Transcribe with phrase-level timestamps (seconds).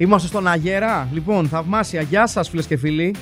[0.00, 1.08] Είμαστε στον Αγέρα.
[1.12, 2.02] Λοιπόν, θαυμάσια.
[2.02, 3.14] Γεια σας φίλες και φίλοι.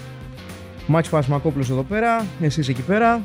[0.87, 2.27] Μάκης Πασμακόπουλος εδώ πέρα.
[2.41, 3.23] Εσείς εκεί πέρα.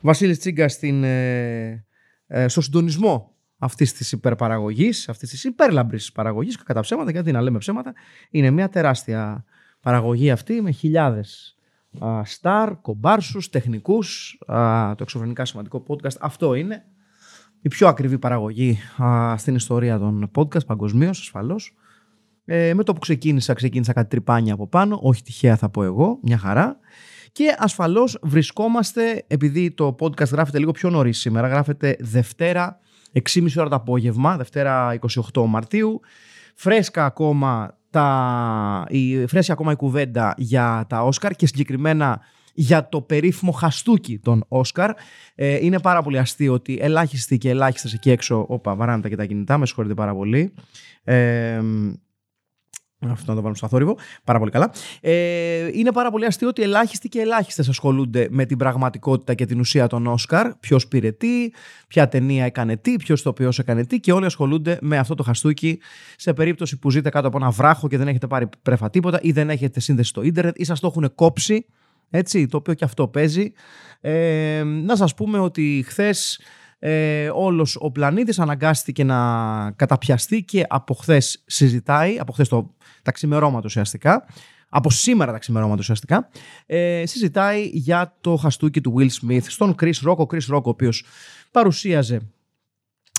[0.00, 1.86] Βασίλης Τσίγκας στην, ε,
[2.26, 7.58] ε, στο συντονισμό αυτής της υπερπαραγωγής, αυτής της υπέρλαμπρης παραγωγής, κατά ψέματα, γιατί να λέμε
[7.58, 7.92] ψέματα,
[8.30, 9.44] είναι μια τεράστια
[9.80, 11.56] παραγωγή αυτή με χιλιάδες
[12.04, 16.16] α, στάρ, κομπάρσους, τεχνικούς, α, το εξωφρενικά σημαντικό podcast.
[16.20, 16.84] Αυτό είναι
[17.60, 21.74] η πιο ακριβή παραγωγή α, στην ιστορία των podcast παγκοσμίως, ασφαλώς.
[22.44, 26.18] Ε, με το που ξεκίνησα, ξεκίνησα κάτι τρυπάνια από πάνω, όχι τυχαία θα πω εγώ,
[26.22, 26.78] μια χαρά.
[27.32, 32.78] Και ασφαλώς βρισκόμαστε, επειδή το podcast γράφεται λίγο πιο νωρίς σήμερα, γράφεται Δευτέρα
[33.32, 34.98] 6.30 ώρα το απόγευμα, Δευτέρα
[35.32, 36.00] 28 Μαρτίου.
[36.54, 42.20] Φρέσκα ακόμα, τα, η, φρέσκα ακόμα η κουβέντα για τα Όσκαρ και συγκεκριμένα
[42.54, 44.90] για το περίφημο χαστούκι των Όσκαρ.
[45.34, 48.44] Ε, είναι πάρα πολύ αστείο ότι ελάχιστοι και ελάχιστες εκεί έξω.
[48.48, 50.54] Όπα, βαράνε και τα κινητά, με συγχωρείτε πάρα πολύ.
[51.04, 51.60] Ε,
[53.12, 53.98] αυτό να το βάλουμε στο θόρυβο.
[54.24, 54.72] Πάρα πολύ καλά.
[55.00, 59.60] Ε, είναι πάρα πολύ αστείο ότι ελάχιστοι και ελάχιστες ασχολούνται με την πραγματικότητα και την
[59.60, 60.54] ουσία των Όσκαρ.
[60.54, 61.50] Ποιος πήρε τι,
[61.88, 65.80] ποια ταινία έκανε τι, ποιος οποίος έκανε τι και όλοι ασχολούνται με αυτό το χαστούκι
[66.16, 69.32] σε περίπτωση που ζείτε κάτω από ένα βράχο και δεν έχετε πάρει πρέφα τίποτα ή
[69.32, 71.66] δεν έχετε σύνδεση στο ίντερνετ ή σας το έχουν κόψει.
[72.10, 73.52] Έτσι, το οποίο και αυτό παίζει.
[74.00, 76.40] Ε, να σας πούμε ότι χθες
[76.78, 83.12] ε, όλος ο πλανήτης αναγκάστηκε να καταπιαστεί και από χθες συζητάει, από χθες το, τα
[83.12, 84.26] ξημερώματα ουσιαστικά,
[84.68, 86.28] από σήμερα τα ξημερώματα ουσιαστικά,
[86.66, 90.68] ε, συζητάει για το χαστούκι του Will Smith στον Chris Rock, ο Chris Rock ο
[90.68, 91.04] οποίος
[91.50, 92.20] παρουσίαζε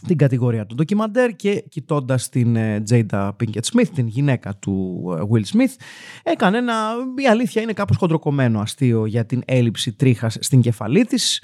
[0.08, 5.22] την κατηγορία του ντοκιμαντέρ και κοιτώντας την ε, Jada Pinkett Smith, την γυναίκα του ε,
[5.32, 5.76] Will Smith,
[6.24, 6.74] έκανε ένα,
[7.18, 11.44] η αλήθεια είναι κάπως χοντροκομμένο αστείο για την έλλειψη τρίχας στην κεφαλή της,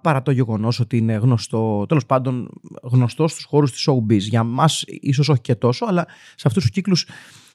[0.00, 2.48] παρά το γεγονός ότι είναι γνωστό, τέλος πάντων
[2.82, 4.18] γνωστό στους χώρους της showbiz.
[4.18, 7.06] Για μας ίσως όχι και τόσο, αλλά σε αυτούς τους κύκλους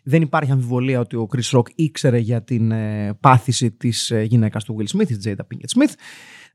[0.04, 4.78] δεν υπάρχει αμφιβολία ότι ο Chris Rock ήξερε για την ε, πάθηση της γυναίκας του
[4.80, 5.94] Will Smith, της Jada Pinkett Smith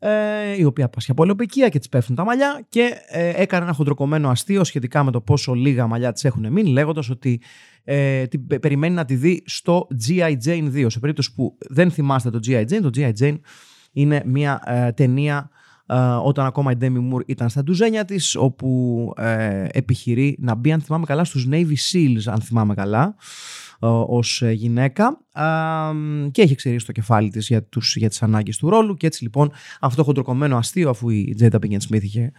[0.05, 3.73] ε, η οποία πάσχει από ολοπικία και της πέφτουν τα μαλλιά και ε, έκανε ένα
[3.73, 7.41] χοντροκομμένο αστείο σχετικά με το πόσο λίγα μαλλιά της έχουν μείνει, λέγοντας ότι
[7.85, 10.35] ε, την περιμένει να τη δει στο G.I.
[10.45, 10.87] Jane 2.
[10.89, 12.61] Σε περίπτωση που δεν θυμάστε το G.I.
[12.61, 13.13] Jane, το G.I.
[13.21, 13.39] Jane
[13.93, 15.51] είναι μια ε, ταινία
[15.87, 20.73] ε, όταν ακόμα η Demi Moore ήταν στα ντουζένια της όπου ε, επιχειρεί να μπει
[20.73, 23.15] αν θυμάμαι καλά στους Navy Seals αν θυμάμαι καλά
[23.91, 25.21] ως ε, γυναίκα
[26.31, 28.95] και έχει εξαιρέσει το κεφάλι της για, τους, για τις ανάγκες του ρόλου.
[28.95, 32.33] Και έτσι λοιπόν αυτό το χοντροκομμένο αστείο αφού η Τζέτα Pinkett Smith είχε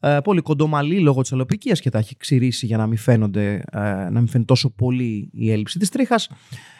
[0.00, 3.80] ε, πολύ κοντομαλή λόγω της αλλοπικίας και τα έχει ξηρίσει για να μην, φαίνονται, ε,
[3.80, 6.28] να μην φαίνεται τόσο πολύ η έλλειψη της τρίχας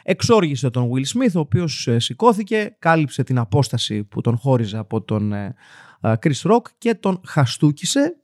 [0.02, 5.32] εξόργησε τον Will Smith ο οποίος σηκώθηκε, κάλυψε την απόσταση που τον χώριζε από τον
[6.00, 8.16] Chris Rock και τον χαστούκησε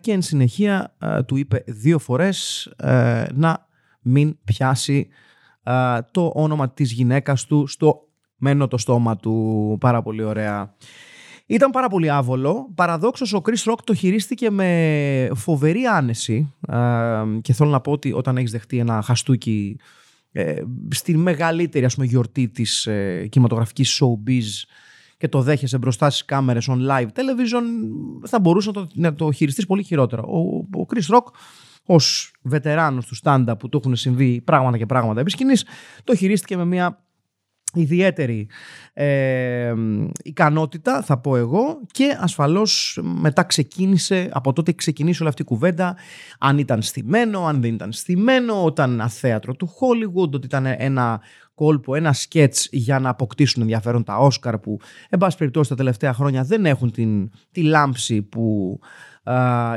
[0.00, 0.96] και εν συνεχεία
[1.26, 2.68] του είπε δύο φορές
[3.34, 3.67] να
[4.02, 5.08] μην πιάσει
[6.10, 9.76] το όνομα της γυναίκας του στο μένω το στόμα του.
[9.80, 10.74] Πάρα πολύ ωραία.
[11.46, 12.70] Ήταν πάρα πολύ άβολο.
[12.74, 16.54] Παραδόξως ο Chris Rock το χειρίστηκε με φοβερή άνεση
[17.40, 19.76] και θέλω να πω ότι όταν έχεις δεχτεί ένα χαστούκι
[20.32, 24.68] ε, στη μεγαλύτερη ας πούμε, γιορτή της ε, κινηματογραφικής showbiz
[25.18, 27.64] και το δέχεσαι μπροστά στις κάμερες on live television
[28.26, 30.22] θα μπορούσε να το, να το χειριστείς πολύ χειρότερα.
[30.22, 30.38] Ο,
[30.80, 31.24] ο Chris Rock
[31.90, 35.64] ως βετεράνος του στάντα που του έχουν συμβεί πράγματα και πράγματα επί σκηνής,
[36.04, 37.02] το χειρίστηκε με μια
[37.74, 38.48] ιδιαίτερη
[38.92, 39.74] ε,
[40.22, 45.96] ικανότητα θα πω εγώ και ασφαλώς μετά ξεκίνησε από τότε ξεκινήσει όλη αυτή η κουβέντα
[46.38, 51.20] αν ήταν στημένο, αν δεν ήταν στημένο όταν ένα θέατρο του Hollywood ότι ήταν ένα
[51.58, 54.78] κόλπο, ένα σκέτς για να αποκτήσουν ενδιαφέρον τα Όσκαρ που
[55.08, 58.78] εν πάση περιπτώσει τα τελευταία χρόνια δεν έχουν την, τη λάμψη που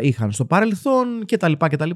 [0.02, 1.52] είχαν στο παρελθόν κτλ.
[1.58, 1.90] κτλ.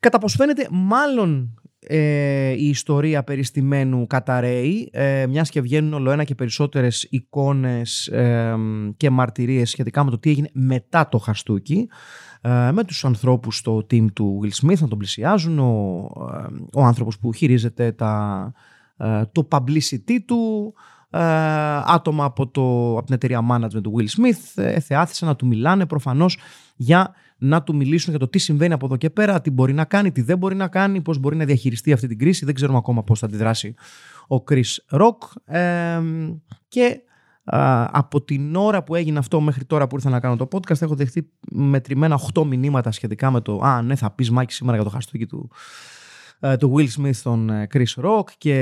[0.00, 1.54] Κατά πως φαίνεται μάλλον
[1.88, 8.56] ε, η ιστορία περιστημένου καταραίει ε, μιας και βγαίνουν όλο ένα και περισσότερες εικόνες ε,
[8.96, 12.25] και μαρτυρίες σχετικά με το τι έγινε μετά το χαστούκι ε,
[12.72, 16.08] με τους ανθρώπους στο team του Will Smith να τον πλησιάζουν ο,
[16.72, 18.52] ο άνθρωπος που χειρίζεται τα,
[19.32, 20.74] το publicity του
[21.10, 21.20] ε,
[21.84, 25.86] άτομα από, το, από την εταιρεία management του Will Smith ε, θεάθησαν να του μιλάνε
[25.86, 26.38] προφανώς
[26.76, 29.84] για να του μιλήσουν για το τι συμβαίνει από εδώ και πέρα, τι μπορεί να
[29.84, 32.44] κάνει, τι δεν μπορεί να κάνει, πώς μπορεί να διαχειριστεί αυτή την κρίση.
[32.44, 33.74] Δεν ξέρουμε ακόμα πώς θα αντιδράσει
[34.28, 35.54] ο Chris Rock.
[35.54, 36.00] Ε,
[36.68, 37.00] και
[37.90, 40.94] από την ώρα που έγινε αυτό μέχρι τώρα που ήρθα να κάνω το podcast έχω
[40.94, 44.90] δεχτεί μετρημένα 8 μηνύματα σχετικά με το «Α, ναι, θα πεις Μάκη σήμερα για το
[44.90, 45.50] χαστούκι του,
[46.40, 48.56] ε, του Will Smith στον ε, Chris Rock» και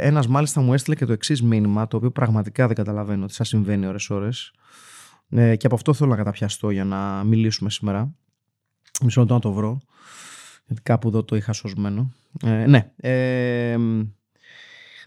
[0.00, 3.44] ένας μάλιστα μου έστειλε και το εξής μήνυμα το οποίο πραγματικά δεν καταλαβαίνω τι θα
[3.44, 4.52] συμβαίνει ώρες ώρες
[5.28, 8.14] ε, και από αυτό θέλω να καταπιαστώ για να μιλήσουμε σήμερα.
[9.04, 9.80] Μισό λεπτό να το βρω
[10.66, 12.12] γιατί κάπου εδώ το είχα σωσμένο.
[12.44, 13.76] Ε, ναι, ε,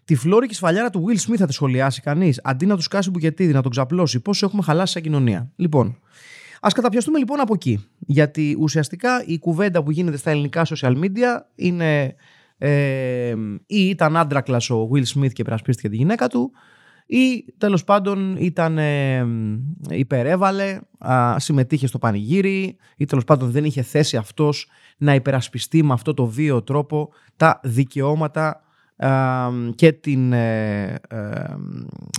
[0.09, 3.53] Τη φλόρικη σφαλιάρα του Will Smith θα τη σχολιάσει κανείς, αντί να τους κάσει μπουκετίδι,
[3.53, 4.19] να τον ξαπλώσει.
[4.19, 5.51] Πόσο έχουμε χαλάσει σαν κοινωνία.
[5.55, 5.99] Λοιπόν,
[6.61, 7.87] ας καταπιαστούμε λοιπόν από εκεί.
[7.99, 12.15] Γιατί ουσιαστικά η κουβέντα που γίνεται στα ελληνικά social media είναι
[12.57, 13.35] ε,
[13.65, 16.51] ή ήταν άντρακλας ο Will Smith και περασπίστηκε τη γυναίκα του,
[17.05, 19.27] ή τέλος πάντων ήταν ε,
[19.89, 25.93] υπερέβαλε, α, συμμετείχε στο πανηγύρι, ή τέλος πάντων δεν είχε θέση αυτός να υπερασπιστεί με
[25.93, 28.63] αυτό το βίο τρόπο τα δικαιώματα
[29.75, 30.99] και την, ε,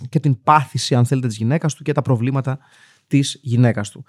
[0.08, 2.58] και την πάθηση αν θέλετε της γυναίκας του και τα προβλήματα
[3.06, 4.04] της γυναίκας του.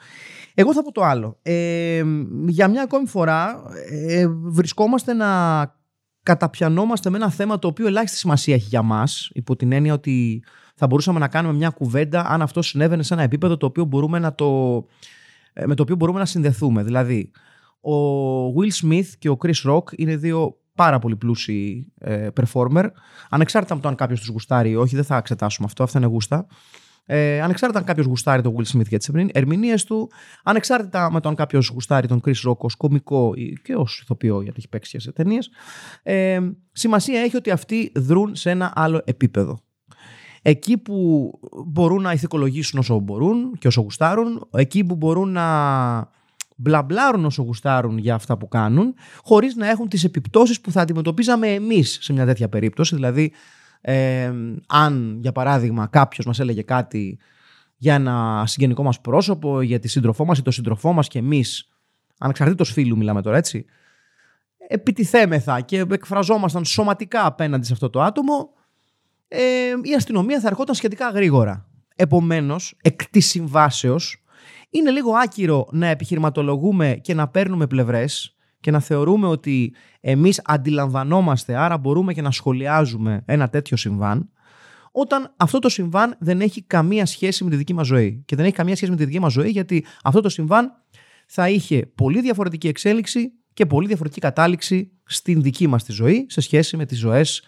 [0.54, 1.38] Εγώ θα πω το άλλο.
[1.42, 2.04] Ε,
[2.48, 5.30] για μια ακόμη φορά ε, βρισκόμαστε να
[6.24, 10.44] καταπιανόμαστε με ένα θέμα το οποίο ελάχιστη σημασία έχει για μας υπό την έννοια ότι
[10.76, 14.20] θα μπορούσαμε να κάνουμε μια κουβέντα αν αυτό συνέβαινε σε ένα επίπεδο το οποίο μπορούμε
[14.20, 14.48] να το,
[15.66, 16.84] με το οποίο μπορούμε να συνδεθούμε.
[16.84, 17.32] Δηλαδή,
[17.82, 17.94] ο
[18.48, 22.86] Will Smith και ο Chris Rock είναι δύο πάρα πολύ πλούσιοι ε, performer.
[23.30, 25.84] Ανεξάρτητα από το αν κάποιος τους γουστάρει ή όχι, δεν θα εξετάσουμε αυτό.
[25.84, 26.48] Αυτά είναι γούστα.
[27.06, 30.12] Ε, ανεξάρτητα αν κάποιος γουστάρει τον Will Smith για τις ερμηνείες του,
[30.44, 33.34] ανεξάρτητα με το αν κάποιος γουστάρει τον Chris Rock ως κωμικό
[33.64, 35.50] και ως ηθοποιό, γιατί έχει παίξει σε ταινίες,
[36.04, 36.40] ε,
[36.72, 39.60] σημασία έχει ότι αυτοί δρούν σε ένα άλλο επίπεδο.
[40.42, 41.30] Εκεί που
[41.68, 45.50] μπορούν να ηθικολογήσουν όσο μπορούν και όσο γουστάρουν, εκεί που μπορούν να
[46.62, 48.94] μπλαμπλάρουν όσο γουστάρουν για αυτά που κάνουν,
[49.24, 52.96] χωρίς να έχουν τις επιπτώσεις που θα αντιμετωπίζαμε εμείς σε μια τέτοια περίπτωση.
[52.96, 53.32] Δηλαδή,
[53.82, 54.32] ε,
[54.68, 57.20] αν για παράδειγμα κάποιος μας έλεγε κάτι
[57.78, 61.70] για ένα συγγενικό μας πρόσωπο, για τη σύντροφό μας ή το σύντροφό μας και εμείς,
[62.18, 63.66] ανεξαρτήτως φίλου μιλάμε τώρα έτσι,
[64.68, 68.50] επιτιθέμεθα και εκφραζόμασταν σωματικά απέναντι σε αυτό το άτομο,
[69.28, 69.40] ε,
[69.82, 71.66] η αστυνομία θα ερχόταν σχετικά γρήγορα.
[71.96, 74.21] Επομένως, εκ της συμβάσεως,
[74.72, 81.56] είναι λίγο άκυρο να επιχειρηματολογούμε και να παίρνουμε πλευρές και να θεωρούμε ότι εμείς αντιλαμβανόμαστε,
[81.56, 84.30] άρα μπορούμε και να σχολιάζουμε ένα τέτοιο συμβάν,
[84.92, 88.24] όταν αυτό το συμβάν δεν έχει καμία σχέση με τη δική μας ζωή.
[88.26, 90.72] Και δεν έχει καμία σχέση με τη δική μας ζωή γιατί αυτό το συμβάν
[91.28, 96.42] θα είχε πολύ διαφορετική εξέλιξη και πολύ διαφορετική κατάληξη στην δική μας τη ζωή σε
[96.42, 97.44] σχέση με τις ζωές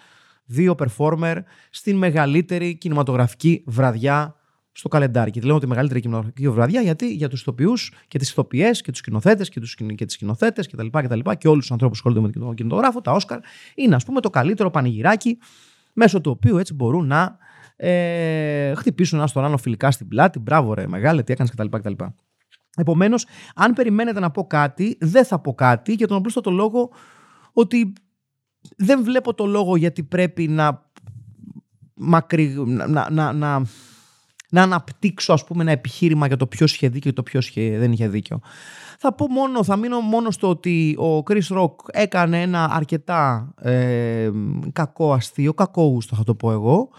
[0.46, 1.38] δύο performer
[1.70, 4.36] στην μεγαλύτερη κινηματογραφική βραδιά
[4.74, 5.32] στο καλεντάρι.
[5.32, 8.92] Και τη λέμε τη μεγαλύτερη κοινωνική βραδιά γιατί για τους ηθοποιούς και τις ηθοποιές και
[8.92, 10.88] τους σκηνοθέτες και, τους, και τις σκηνοθέτες κτλ.
[10.88, 13.40] Και, και, και, και όλους τους ανθρώπους που ασχολούνται με τον κινηματογράφο, τα Όσκαρ,
[13.76, 15.38] είναι ας πούμε το καλύτερο πανηγυράκι
[15.94, 17.38] μέσω του οποίου έτσι μπορούν να
[17.76, 20.40] ε, χτυπήσουν ένα στον άλλο φιλικά στην πλάτη.
[20.40, 21.68] Μπράβο, ρε, μεγάλε, τι έκανες κτλ.
[21.78, 22.04] κτλ.
[22.78, 23.26] Επομένως,
[23.56, 26.90] αν περιμένετε να πω κάτι, δεν θα πω κάτι για τον απλούστατο λόγο
[27.54, 27.94] ότι
[28.78, 30.90] δεν βλέπω το λόγο γιατί πρέπει να
[31.94, 32.56] μακρι...
[32.66, 33.66] να, να, να,
[34.54, 37.92] να αναπτύξω ας πούμε ένα επιχείρημα για το ποιος είχε δίκιο και το ποιος δεν
[37.92, 38.40] είχε δίκιο.
[39.00, 44.30] Θα πω μόνο, θα μείνω μόνο στο ότι ο Chris Rock έκανε ένα αρκετά ε,
[44.74, 46.90] κακό αστείο, κακό γούστο θα το πω εγώ.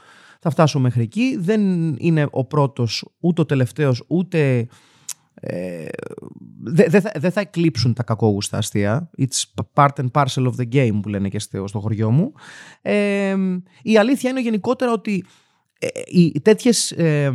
[0.40, 1.37] Θα φτάσω μέχρι εκεί.
[1.40, 1.61] Δεν
[1.99, 4.67] είναι ο πρώτος, ούτε ο τελευταίος, ούτε...
[5.35, 5.87] Ε,
[6.64, 9.11] δεν δε, δε θα εκλείψουν τα κακόγουστα αστεία.
[9.19, 12.33] It's part and parcel of the game που λένε και στο, στο χωριό μου.
[12.83, 13.37] Ε,
[13.83, 15.25] η αλήθεια είναι γενικότερα ότι ε, οι
[16.43, 17.33] τέτοιες ε,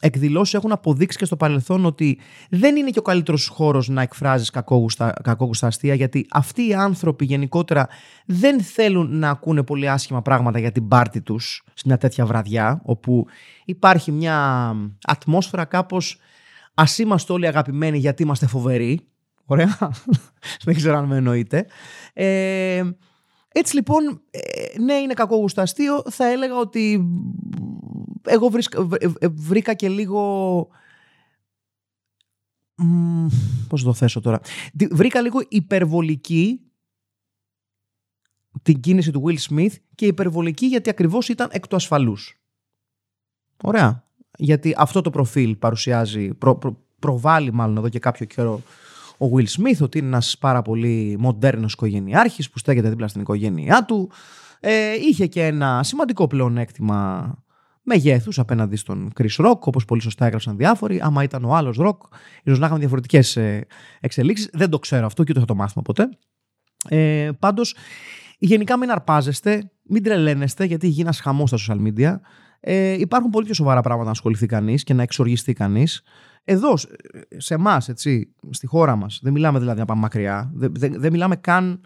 [0.00, 2.18] εκδηλώσεις έχουν αποδείξει και στο παρελθόν ότι
[2.50, 7.24] δεν είναι και ο καλύτερος χώρος να εκφράζεις κακόγουστα, κακόγουστα αστεία γιατί αυτοί οι άνθρωποι
[7.24, 7.88] γενικότερα
[8.26, 12.80] δεν θέλουν να ακούνε πολύ άσχημα πράγματα για την πάρτη τους σε μια τέτοια βραδιά
[12.84, 13.26] όπου
[13.64, 14.72] υπάρχει μια
[15.02, 16.18] ατμόσφαιρα κάπως
[16.74, 19.08] ας είμαστε όλοι αγαπημένοι γιατί είμαστε φοβεροί
[19.46, 19.78] Ωραία.
[20.64, 21.66] δεν ξέρω αν με εννοείτε.
[22.12, 22.82] Ε,
[23.52, 27.08] έτσι λοιπόν, ε, ναι είναι κακό αστείο, θα έλεγα ότι
[28.24, 28.50] εγώ
[29.18, 30.68] ε, βρήκα και λίγο...
[33.68, 34.40] Πώς το θέσω τώρα.
[34.90, 36.60] Βρήκα λίγο υπερβολική
[38.62, 42.40] την κίνηση του Will Smith και υπερβολική γιατί ακριβώς ήταν εκ του ασφαλούς.
[43.62, 44.04] Ωραία.
[44.38, 46.30] Γιατί αυτό το προφίλ παρουσιάζει,
[46.98, 48.62] προβάλλει μάλλον εδώ και κάποιο καιρό
[49.18, 53.84] ο Will Smith ότι είναι ένας πάρα πολύ μοντέρνος οικογενειάρχης που στέκεται δίπλα στην οικογένειά
[53.84, 54.10] του.
[54.60, 57.34] Ε, είχε και ένα σημαντικό πλεονέκτημα
[57.84, 61.00] μεγέθους απέναντι στον Chris Rock, όπως πολύ σωστά έγραψαν διάφοροι.
[61.02, 61.98] Άμα ήταν ο άλλος Rock,
[62.42, 63.38] ίσως να είχαν διαφορετικές
[64.00, 64.50] εξελίξεις.
[64.52, 66.08] Δεν το ξέρω αυτό και ούτε θα το μάθουμε ποτέ.
[66.88, 67.76] Ε, Πάντως,
[68.38, 72.16] γενικά μην αρπάζεστε, μην τρελαίνεστε, γιατί γίνει ένας χαμός στα social media.
[72.60, 76.02] Ε, υπάρχουν πολύ πιο σοβαρά πράγματα να ασχοληθεί κανείς και να εξοργιστεί κανείς.
[76.44, 76.76] Εδώ,
[77.36, 80.50] σε εμάς, έτσι, στη χώρα μας, δεν μιλάμε δηλαδή να πάμε μακριά.
[80.54, 81.80] Δεν, δεν, δεν μιλάμε καν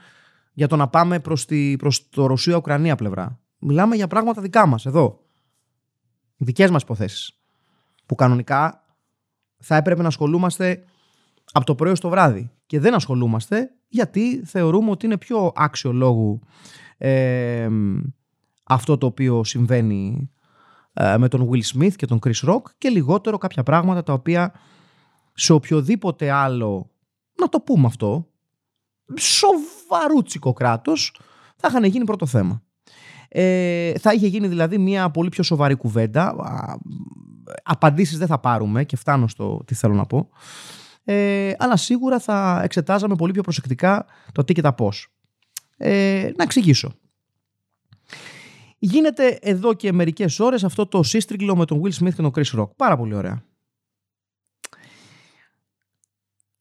[0.53, 1.47] για το να πάμε προς
[1.79, 3.41] προς το Ρωσία-Ουκρανία πλευρά.
[3.59, 5.28] Μιλάμε για πράγματα δικά μας, εδώ.
[6.39, 7.41] Δικές μας υποθέσεις.
[8.07, 8.85] Που κανονικά
[9.59, 10.85] θα έπρεπε να ασχολούμαστε
[11.53, 12.51] από το πρωί στο βράδυ.
[12.67, 16.41] Και δεν ασχολούμαστε γιατί θεωρούμε ότι είναι πιο άξιο λόγου
[16.99, 17.69] ε,
[18.65, 20.31] αυτό το οποίο συμβαίνει
[20.93, 24.53] ε, με τον Will Smith και τον Chris Rock και λιγότερο κάποια πράγματα τα οποία
[25.35, 26.91] σε οποιοδήποτε άλλο,
[27.41, 28.29] να το πούμε αυτό,
[29.19, 31.21] σοβαρούτσικο κράτος
[31.57, 32.63] θα είχαν γίνει πρώτο θέμα.
[33.29, 36.37] Ε, θα είχε γίνει δηλαδή μια πολύ πιο σοβαρή κουβέντα.
[37.63, 40.29] Απαντήσεις δεν θα πάρουμε και φτάνω στο τι θέλω να πω.
[41.05, 45.13] Ε, αλλά σίγουρα θα εξετάζαμε πολύ πιο προσεκτικά το τι και τα πώς.
[45.77, 46.93] Ε, να εξηγήσω.
[48.79, 52.59] Γίνεται εδώ και μερικές ώρες αυτό το σύστριγγλο με τον Will Smith και τον Chris
[52.61, 52.71] Rock.
[52.77, 53.43] Πάρα πολύ ωραία.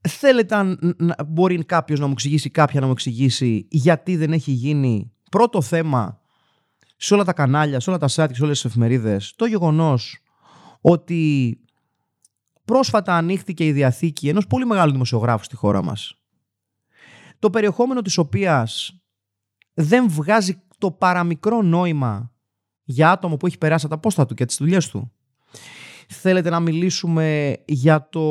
[0.07, 0.63] Θέλετε
[0.97, 5.62] να μπορεί κάποιος να μου εξηγήσει, κάποια να μου εξηγήσει γιατί δεν έχει γίνει πρώτο
[5.62, 6.21] θέμα
[6.98, 10.24] σε όλα τα κανάλια, σε όλα τα site και σε όλες τις εφημερίδες το γεγονός
[10.82, 11.60] ότι
[12.66, 16.18] πρόσφατα ανοίχθηκε η διαθήκη ενός πολύ μεγάλου δημοσιογράφου στη χώρα μας
[17.39, 19.01] το περιεχόμενο της οποίας
[19.74, 22.32] δεν βγάζει το παραμικρό νόημα
[22.84, 25.12] για άτομο που έχει περάσει από τα πόστα του και τις δουλειές του.
[26.08, 28.22] Θέλετε να μιλήσουμε για το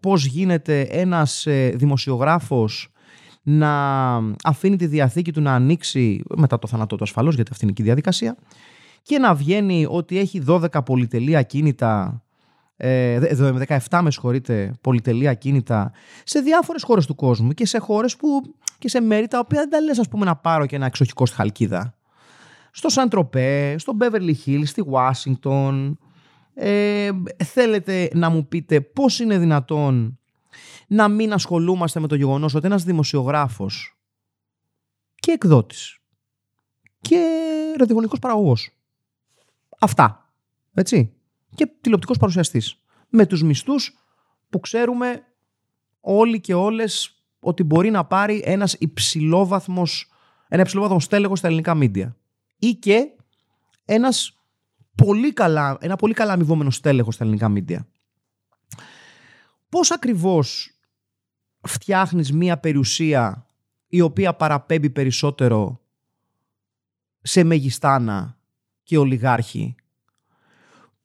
[0.00, 2.92] πώς γίνεται ένας ε, δημοσιογράφος
[3.50, 4.14] να
[4.44, 7.82] αφήνει τη διαθήκη του να ανοίξει μετά το θάνατό του ασφαλώς γιατί αυτή είναι και
[7.82, 8.36] η διαδικασία
[9.02, 12.22] και να βγαίνει ότι έχει 12 πολυτελεία ακίνητα
[12.76, 13.20] ε,
[13.88, 15.92] 17 με συγχωρείτε πολυτελεία ακίνητα
[16.24, 18.42] σε διάφορες χώρες του κόσμου και σε χώρες που
[18.78, 21.26] και σε μέρη τα οποία δεν τα λες ας πούμε να πάρω και ένα εξοχικό
[21.26, 21.94] στη Χαλκίδα.
[22.70, 25.98] Στο Σαντροπέ, στο Beverly Hills, στη Ουάσιγκτον.
[26.54, 27.10] Ε,
[27.44, 30.19] θέλετε να μου πείτε πώς είναι δυνατόν
[30.86, 33.98] να μην ασχολούμαστε με το γεγονός ότι ένας δημοσιογράφος
[35.14, 35.98] και εκδότης
[37.00, 37.26] και
[37.78, 38.70] ραδιοφωνικός παραγωγός.
[39.78, 40.34] Αυτά.
[40.74, 41.12] Έτσι.
[41.54, 42.82] Και τηλεοπτικός παρουσιαστής.
[43.08, 43.96] Με τους μισθούς
[44.48, 45.22] που ξέρουμε
[46.00, 50.10] όλοι και όλες ότι μπορεί να πάρει ένας υψηλόβαθμος,
[50.48, 52.16] ένα υψηλόβαθμο στέλεχος στα ελληνικά μίντια.
[52.58, 53.06] Ή και
[53.84, 54.38] ένας
[54.94, 57.88] πολύ καλά, ένα πολύ καλά αμοιβόμενο στέλεχος στα ελληνικά μίντια.
[59.70, 60.78] Πώς ακριβώς
[61.60, 63.46] φτιάχνεις μία περιουσία
[63.86, 65.80] η οποία παραπέμπει περισσότερο
[67.20, 68.38] σε μεγιστάνα
[68.82, 69.74] και ολιγάρχη;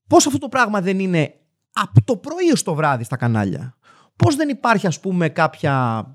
[0.08, 1.34] Πώς αυτό το πράγμα δεν είναι
[1.72, 3.78] από το πρωί ως το βράδυ στα κανάλια;
[4.16, 6.06] Πώς δεν υπάρχει ας πούμε κάποια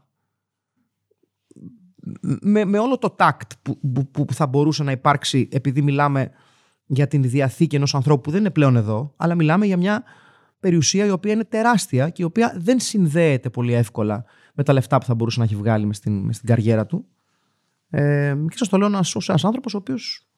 [2.40, 6.30] με, με όλο το τάκτ που, που, που θα μπορούσε να υπάρξει επειδή μιλάμε
[6.86, 10.04] για την διαθήκη ενός ανθρώπου που δεν είναι πλέον εδώ, αλλά μιλάμε για μια
[10.60, 14.24] περιουσία η οποία είναι τεράστια και η οποία δεν συνδέεται πολύ εύκολα
[14.54, 17.06] με τα λεφτά που θα μπορούσε να έχει βγάλει μες στην, μες στην καριέρα του.
[17.90, 20.30] Ε, και σας το λέω ως ένας άνθρωπος ο οποίος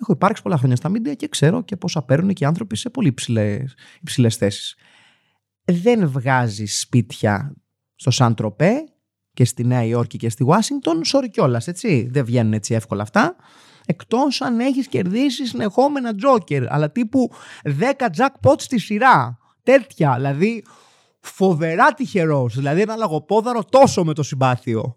[0.00, 2.90] έχω υπάρξει πολλά χρόνια στα μίντια και ξέρω και πόσα παίρνουν και οι άνθρωποι σε
[2.90, 4.76] πολύ υψηλές, υψηλές θέσεις.
[5.64, 7.54] Δεν βγάζει σπίτια
[7.94, 8.84] στο Σαν Τροπέ
[9.32, 12.08] και στη Νέα Υόρκη και στη Ουάσιγκτον, sorry κιόλας, έτσι.
[12.12, 13.36] Δεν βγαίνουν έτσι εύκολα αυτά.
[13.86, 17.30] Εκτός αν έχεις κερδίσει συνεχόμενα τζόκερ, αλλά τύπου
[17.64, 17.70] 10
[18.16, 19.38] jackpots στη σειρά.
[19.66, 20.64] Τέτοια, δηλαδή
[21.20, 22.54] φοβερά τυχερός.
[22.54, 24.96] Δηλαδή ένα λαγοπόδαρο τόσο με το συμπάθειο.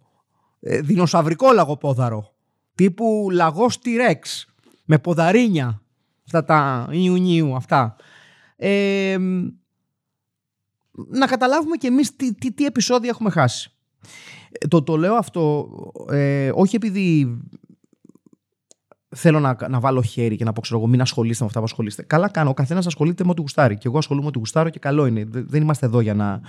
[0.59, 2.33] Ε, δεινοσαυρικό λαγοπόδαρο.
[2.75, 4.45] Τύπου λαγός T-Rex.
[4.85, 5.81] Με ποδαρίνια.
[6.25, 7.95] Αυτά τα νιου αυτά.
[8.55, 9.17] Ε,
[11.07, 13.71] να καταλάβουμε κι εμείς τι, τι, τι επεισόδια έχουμε χάσει.
[14.67, 15.69] Το, το λέω αυτό
[16.09, 17.37] ε, όχι επειδή
[19.15, 21.65] θέλω να, να βάλω χέρι και να πω ξέρω εγώ μην ασχολείστε με αυτά που
[21.65, 22.03] ασχολείστε.
[22.03, 22.49] Καλά κάνω.
[22.49, 23.77] Ο καθένας ασχολείται με ό,τι γουστάρει.
[23.77, 25.25] Και εγώ ασχολούμαι με ό,τι γουστάρω και καλό είναι.
[25.27, 26.41] Δεν είμαστε εδώ για να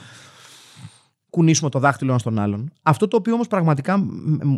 [1.30, 2.72] κουνήσουμε το δάχτυλο ένας στον άλλον.
[2.82, 3.98] Αυτό το οποίο όμως πραγματικά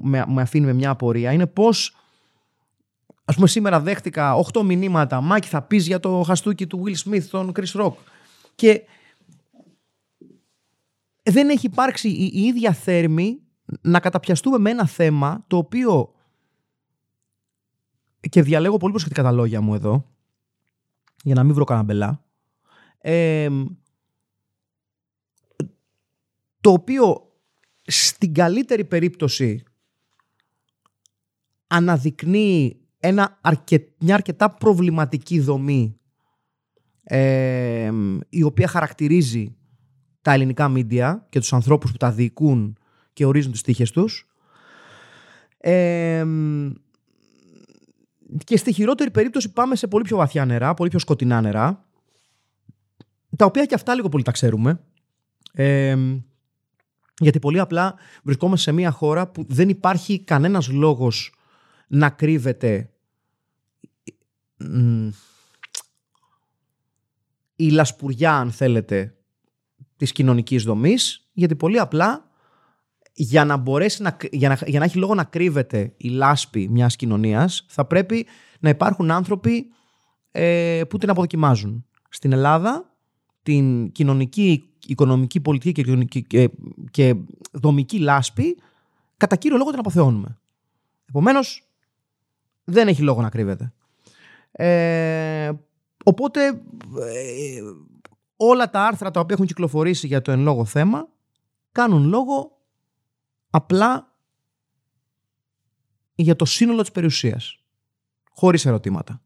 [0.03, 1.97] με, με αφήνει με μια απορία είναι πώς.
[3.25, 5.21] Α πούμε, σήμερα δέχτηκα 8 μηνύματα.
[5.21, 7.93] Μάκη, θα πεις για το χαστούκι του Will Smith, τον Chris Rock.
[8.55, 8.83] Και
[11.23, 13.41] δεν έχει υπάρξει η, ίδια θέρμη
[13.81, 16.13] να καταπιαστούμε με ένα θέμα το οποίο
[18.29, 20.07] και διαλέγω πολύ προσεκτικά τα λόγια μου εδώ
[21.23, 22.25] για να μην βρω κανένα
[26.61, 27.33] το οποίο
[27.83, 29.63] στην καλύτερη περίπτωση
[31.67, 33.41] αναδεικνύει ένα
[33.99, 35.97] μια αρκετά προβληματική δομή
[37.03, 37.91] ε,
[38.29, 39.57] η οποία χαρακτηρίζει
[40.23, 42.77] τα ελληνικά μίντια και τους ανθρώπους που τα διοικούν
[43.13, 44.27] και ορίζουν τις τύχες τους.
[45.59, 46.27] Ε,
[48.45, 51.85] και στη χειρότερη περίπτωση πάμε σε πολύ πιο βαθιά νερά, πολύ πιο σκοτεινά νερά,
[53.37, 54.81] τα οποία και αυτά λίγο πολύ τα ξέρουμε.
[55.53, 55.97] Ε,
[57.19, 61.35] γιατί πολύ απλά βρισκόμαστε σε μια χώρα που δεν υπάρχει κανένας λόγος
[61.87, 62.91] να κρύβεται
[67.57, 69.17] η λασπουριά, αν θέλετε,
[69.97, 72.31] της κοινωνικής δομής, γιατί πολύ απλά
[73.13, 76.97] για να, μπορέσει να, για, να, για να έχει λόγο να κρύβεται η λάσπη μιας
[76.97, 78.27] κοινωνίας, θα πρέπει
[78.61, 79.67] να υπάρχουν άνθρωποι
[80.31, 81.87] ε, που την αποδοκιμάζουν.
[82.09, 82.95] Στην Ελλάδα,
[83.43, 86.51] την κοινωνική, οικονομική, πολιτική και, και,
[86.91, 87.15] και
[87.53, 88.57] δομική λάσπη,
[89.17, 90.39] κατά κύριο λόγο την αποθεώνουμε.
[91.09, 91.69] Επομένως,
[92.65, 93.73] δεν έχει λόγο να κρύβεται.
[94.53, 95.51] Ε,
[96.05, 97.61] οπότε, ε,
[98.37, 101.09] όλα τα άρθρα τα οποία έχουν κυκλοφορήσει για το εν λόγω θέμα
[101.73, 102.62] κάνουν λόγο
[103.55, 104.17] απλά
[106.15, 107.57] για το σύνολο της περιουσίας.
[108.31, 109.23] Χωρίς ερωτήματα.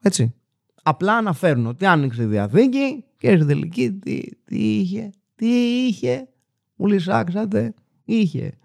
[0.00, 0.34] Έτσι.
[0.82, 5.46] Απλά αναφέρουν ότι άνοιξε η διαθήκη και στη τελική τι, τι είχε, τι
[5.86, 6.28] είχε,
[6.76, 7.74] μου λυσάξατε,
[8.04, 8.58] είχε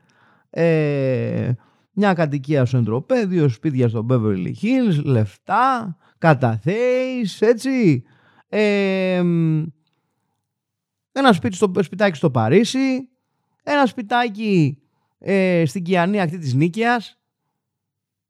[0.49, 1.51] ε,
[1.91, 8.03] μια κατοικία στο Εντροπέ, δύο σπίτια στο Beverly Hills, λεφτά, καταθέεις, έτσι.
[8.47, 9.23] Ε,
[11.11, 13.09] ένα σπίτι στο, σπιτάκι στο Παρίσι,
[13.71, 14.77] ένα σπιτάκι
[15.19, 17.17] ε, στην Κιανή ακτή της Νίκαιας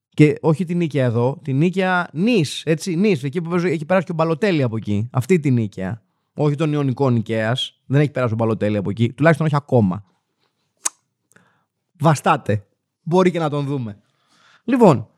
[0.10, 4.12] και όχι την Νίκαια εδώ, την Νίκαια Νης, έτσι, Νης, εκεί που έχει περάσει και
[4.12, 6.02] ο Μπαλοτέλη από εκεί, αυτή την Νίκαια.
[6.34, 10.04] Όχι τον Ιωνικό Νικαίας, δεν έχει περάσει ο Μπαλοτέλη από εκεί, τουλάχιστον όχι ακόμα.
[12.00, 12.68] Βαστάτε.
[13.04, 14.02] Μπορεί και να τον δούμε.
[14.64, 15.10] Λοιπόν,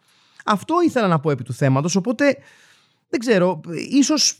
[0.46, 2.38] αυτό ήθελα να πω επί του θέματος, οπότε
[3.10, 3.60] δεν ξέρω,
[3.90, 4.40] ίσως,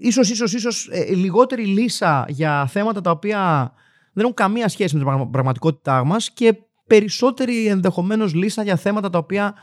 [0.00, 3.72] ίσως, ίσως, ίσως ε, λιγότερη λύσα για θέματα τα οποία
[4.12, 9.18] δεν έχουν καμία σχέση με την πραγματικότητά μας και περισσότερη ενδεχομένως λύσα για θέματα τα
[9.18, 9.54] οποία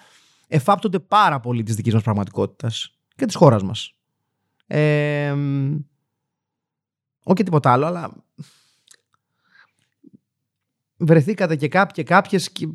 [0.47, 3.93] εφάπτονται πάρα πολύ της δικής μας πραγματικότητας και της χώρας μας.
[4.67, 5.36] Ε,
[7.23, 8.12] όχι τίποτα άλλο, αλλά
[10.97, 12.67] βρεθήκατε και κάποιοι και κάποιες και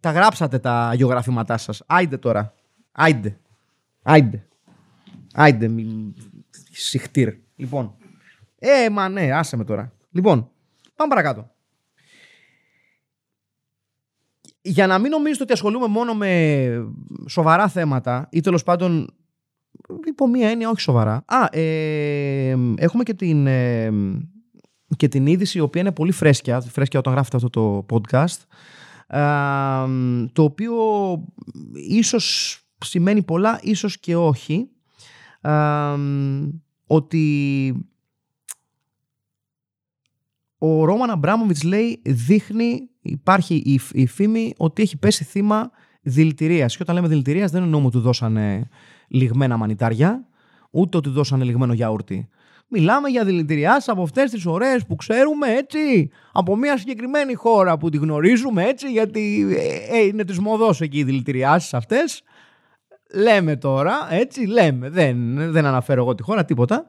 [0.00, 1.82] τα γράψατε τα γεωγραφήματά σας.
[1.86, 2.54] Άιντε τώρα.
[2.92, 3.38] Άιντε.
[4.02, 4.46] Άιντε.
[5.34, 5.68] Άιντε.
[5.68, 6.14] Μη...
[6.70, 7.34] Συχτήρ.
[7.56, 7.94] Λοιπόν.
[8.58, 9.95] Ε, μα ναι, άσε με τώρα.
[10.16, 10.50] Λοιπόν,
[10.96, 11.50] πάμε παρακάτω.
[14.60, 16.70] Για να μην νομίζετε ότι ασχολούμαι μόνο με
[17.28, 19.14] σοβαρά θέματα ή τέλος πάντων
[20.06, 21.24] υπό μία έννοια όχι σοβαρά.
[21.26, 23.92] Α, ε, έχουμε και την, ε,
[24.96, 28.42] και την είδηση η οποία είναι πολύ φρέσκια, φρέσκια όταν γράφετε αυτό το podcast,
[29.06, 29.20] ε,
[30.32, 30.74] το οποίο
[31.88, 34.68] ίσως σημαίνει πολλά, ίσως και όχι,
[36.86, 37.72] ότι
[40.58, 45.70] ο Ρόμαν Αμπράμοβιτς λέει δείχνει, υπάρχει η, η φήμη ότι έχει πέσει θύμα
[46.02, 46.76] δηλητηρίας.
[46.76, 48.68] Και όταν λέμε δηλητηρίας δεν εννοούμε ότι του δώσανε
[49.08, 50.26] λιγμένα μανιτάρια,
[50.70, 52.28] ούτε ότι δώσανε λιγμένο γιαούρτι.
[52.68, 57.88] Μιλάμε για δηλητηριάσει από αυτές τις ωραίες που ξέρουμε έτσι, από μια συγκεκριμένη χώρα που
[57.88, 59.46] τη γνωρίζουμε έτσι, γιατί
[59.90, 62.22] ε, ε είναι της μοδός εκεί οι δηλητηριάσεις αυτές.
[63.14, 64.90] Λέμε τώρα, έτσι, λέμε.
[64.90, 66.86] Δεν, δεν αναφέρω εγώ τη χώρα, τίποτα.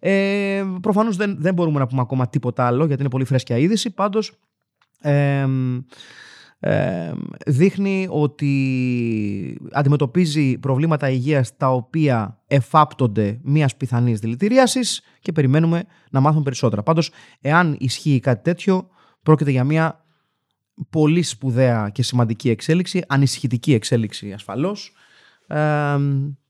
[0.00, 3.90] Ε, προφανώς δεν, δεν μπορούμε να πούμε ακόμα τίποτα άλλο, γιατί είναι πολύ φρέσκια είδηση.
[3.90, 4.32] Πάντως,
[6.60, 7.12] ε,
[7.46, 16.42] δείχνει ότι αντιμετωπίζει προβλήματα υγείας τα οποία εφάπτονται μιας πιθανής δηλητηρίασης και περιμένουμε να μάθουμε
[16.42, 16.82] περισσότερα.
[16.82, 18.88] Πάντως, εάν ισχύει κάτι τέτοιο,
[19.22, 20.04] πρόκειται για μια
[20.90, 24.92] πολύ σπουδαία και σημαντική εξέλιξη, ανησυχητική εξέλιξη ασφαλώς,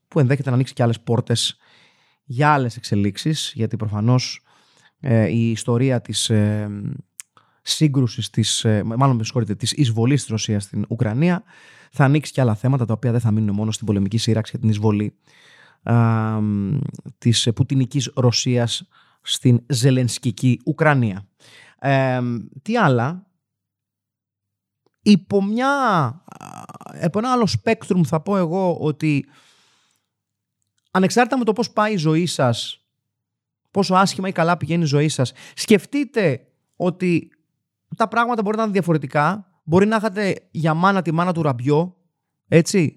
[0.07, 1.57] που ενδέχεται να ανοίξει και άλλες πόρτες
[2.23, 4.41] για άλλες εξελίξεις, γιατί προφανώς
[4.99, 6.69] ε, η ιστορία της ε,
[7.61, 11.43] σύγκρουσης, της, ε, μάλλον με συγχωρείτε, της εισβολής της Ρωσίας στην Ουκρανία
[11.91, 14.57] θα ανοίξει και άλλα θέματα τα οποία δεν θα μείνουν μόνο στην πολεμική σύραξη και
[14.57, 15.13] την εισβολή
[15.83, 15.93] ε,
[17.17, 18.87] της πουτινικής Ρωσίας
[19.21, 21.27] στην ζελενσκική Ουκρανία.
[22.61, 23.25] τι άλλα,
[25.01, 25.69] υπό μια,
[27.01, 29.25] από ένα άλλο spectrum θα πω εγώ ότι
[30.91, 32.85] ανεξάρτητα με το πώς πάει η ζωή σας,
[33.71, 37.29] πόσο άσχημα ή καλά πηγαίνει η ζωή σας, σκεφτείτε ότι
[37.95, 39.45] τα πράγματα μπορεί να είναι διαφορετικά.
[39.63, 41.95] Μπορεί να είχατε για μάνα τη μάνα του ραμπιό,
[42.47, 42.95] έτσι.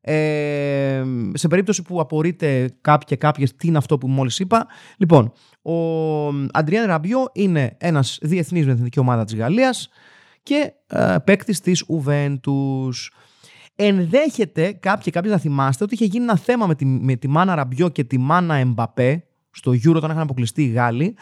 [0.00, 4.66] Ε, σε περίπτωση που απορείτε κάποιοι κάποιες τι είναι αυτό που μόλις είπα.
[4.96, 5.74] Λοιπόν, ο
[6.52, 9.88] Αντριάν Ραμπιό είναι ένας διεθνής με την εθνική ομάδα της Γαλλίας
[10.42, 13.12] και ε, παίκτης της Ουβέντους.
[13.74, 17.54] Ενδέχεται κάποιοι κάποιοι να θυμάστε ότι είχε γίνει ένα θέμα με τη, με τη Μάνα
[17.54, 21.16] Ραμπιό και τη Μάνα Εμπαπέ στο Euro όταν είχαν αποκλειστεί οι Γάλλοι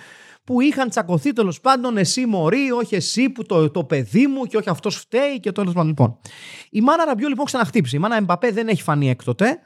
[0.49, 4.57] που είχαν τσακωθεί τέλος πάντων εσύ μωρή, όχι εσύ που το, το παιδί μου και
[4.57, 5.89] όχι αυτός φταίει και τέλος πάντων.
[5.89, 6.19] Λοιπόν,
[6.71, 7.97] η Μάνα Ραμπιό λοιπόν ξαναχτύπησε.
[7.97, 9.59] Η Μάνα Εμπαπέ δεν έχει φανεί έκτοτε.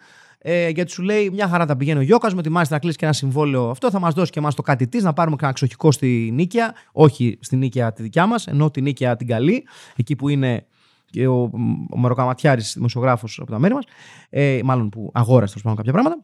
[0.44, 3.05] Ε, γιατί σου λέει μια χαρά τα πηγαίνει ο Γιώκας, με ετοιμάζεται να κλείσει και
[3.05, 3.70] ένα συμβόλαιο.
[3.70, 6.74] Αυτό θα μας δώσει και εμάς το κάτι της, να πάρουμε κανένα ξοχικό στη Νίκαια.
[6.92, 10.66] Όχι στη Νίκαια τη δικιά μας, ενώ τη Νίκαια την καλή, εκεί που είναι
[11.11, 11.50] και ο,
[11.90, 13.85] ο Μεροκαματιάρη δημοσιογράφος από τα μέρη μας.
[14.31, 16.20] Ε, μάλλον που αγόρασε πάνω κάποια πράγματα.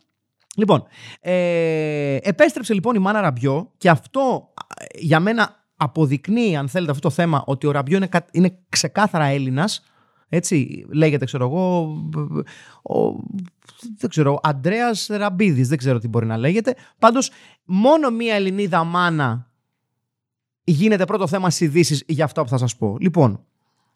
[0.57, 0.85] Λοιπόν,
[1.21, 4.53] ε, επέστρεψε λοιπόν η Μάνα Ραμπιό και αυτό
[4.99, 9.83] για μένα αποδεικνύει, αν θέλετε, αυτό το θέμα ότι ο Ραμπιό είναι, είναι ξεκάθαρα Έλληνας.
[10.29, 11.81] Έτσι, λέγεται, ξέρω εγώ,
[12.83, 13.17] ο,
[13.99, 16.75] δεν ξέρω, Αντρέας Ραμπίδης, δεν ξέρω τι μπορεί να λέγεται.
[16.99, 17.31] Πάντως,
[17.65, 19.51] μόνο μία Ελληνίδα μάνα
[20.65, 22.97] γίνεται πρώτο θέμα στις ειδήσεις για αυτό που θα σας πω.
[23.01, 23.45] Λοιπόν,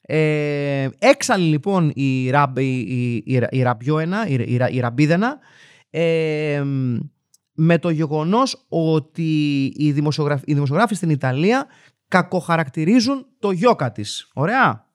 [0.00, 5.38] ε, έξαλλη λοιπόν η, ραμπ, η, η, η, η ραμπιόενα, η, η, η ραμπίδενα,
[5.90, 6.62] ε,
[7.54, 11.66] με το γεγονός ότι οι δημοσιογράφοι, οι δημοσιογράφοι στην Ιταλία
[12.08, 14.30] κακοχαρακτηρίζουν το γιόκα της.
[14.34, 14.86] Ωραία.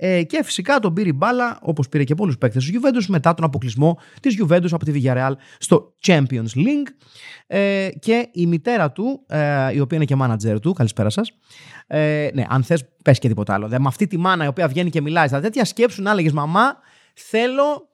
[0.00, 3.44] Ε, και φυσικά τον πήρε μπάλα, όπως πήρε και πολλούς παίκτες της Juventus, μετά τον
[3.44, 6.88] αποκλεισμό της Juventus από τη Villarreal στο Champions League.
[7.46, 11.32] Ε, και η μητέρα του, ε, η οποία είναι και manager του, καλησπέρα σας.
[11.86, 13.68] Ε, ναι, αν θες, πες και τίποτα άλλο.
[13.68, 16.76] με αυτή τη μάνα η οποία βγαίνει και μιλάει στα τέτοια σκέψου να έλεγες Μαμά,
[17.14, 17.88] θέλω.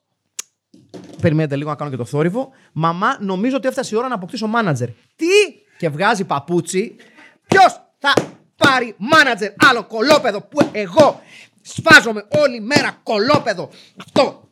[1.21, 2.49] Περιμένετε λίγο να κάνω και το θόρυβο.
[2.73, 4.89] Μαμά, νομίζω ότι έφτασε η ώρα να αποκτήσω manager.
[5.17, 5.27] Τι!
[5.79, 6.97] Και βγάζει παπούτσι.
[7.47, 8.13] Ποιος θα
[8.57, 11.21] πάρει manager; Άλλο κολόπεδο που εγώ
[11.65, 13.69] Σφάζομαι όλη μέρα κολόπεδο.
[14.01, 14.49] Αυτό.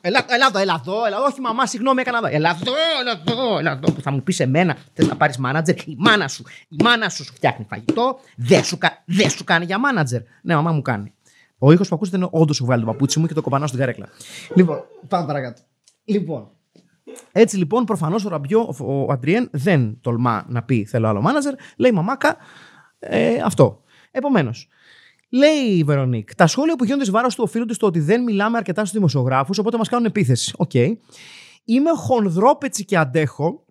[0.00, 2.26] Ελά, ελά εδώ, ελά εδώ, ελά, όχι μαμά, συγγνώμη, έκανα εδώ.
[2.26, 5.76] Ελά εδώ, ελά εδώ, ελά εδώ, που θα μου πεις εμένα, θες να πάρεις μάνατζερ,
[5.76, 9.78] η μάνα σου, η μάνα σου σου φτιάχνει φαγητό, δεν σου, δεν σου κάνει για
[9.78, 10.20] μάνατζερ.
[10.42, 11.14] Ναι, μαμά μου κάνει.
[11.58, 13.78] Ο ήχος που ακούσετε είναι όντως σου βγάλει το παπούτσι μου και το κοπανάω στην
[13.78, 14.08] καρέκλα.
[14.54, 15.62] Λοιπόν, πάμε παρακάτω.
[16.04, 16.50] Λοιπόν,
[17.32, 21.54] έτσι λοιπόν, προφανώς ο Ραμπιό, ο Αντριέν, δεν τολμά να πει θέλω άλλο μάνατζερ.
[21.76, 22.36] Λέει μαμάκα,
[22.98, 23.82] ε, αυτό.
[24.10, 24.68] Επομένως,
[25.34, 28.80] Λέει η Βερονίκ, τα σχόλια που γίνονται βάρος του οφείλονται στο ότι δεν μιλάμε αρκετά
[28.80, 30.52] στους δημοσιογράφους, οπότε μας κάνουν επίθεση.
[30.56, 30.70] Οκ.
[30.74, 30.92] Okay.
[31.64, 33.64] Είμαι χοντρόπετση και αντέχω.